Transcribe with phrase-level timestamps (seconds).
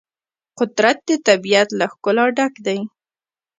[0.59, 2.79] قدرت د طبیعت له ښکلا ډک دی.